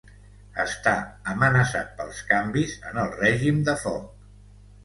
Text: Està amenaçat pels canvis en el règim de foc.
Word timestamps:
Està 0.63 0.93
amenaçat 1.33 1.93
pels 1.99 2.23
canvis 2.31 2.75
en 2.93 3.01
el 3.05 3.15
règim 3.21 3.63
de 3.69 3.81
foc. 3.87 4.13